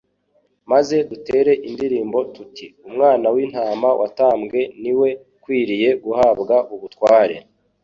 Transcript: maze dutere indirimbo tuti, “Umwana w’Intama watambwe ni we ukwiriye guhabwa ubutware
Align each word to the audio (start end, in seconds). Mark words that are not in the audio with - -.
maze 0.71 0.95
dutere 1.09 1.51
indirimbo 1.67 2.17
tuti, 2.33 2.65
“Umwana 2.87 3.25
w’Intama 3.35 3.89
watambwe 3.99 4.59
ni 4.81 4.93
we 4.99 5.09
ukwiriye 5.35 5.89
guhabwa 6.03 6.55
ubutware 6.73 7.35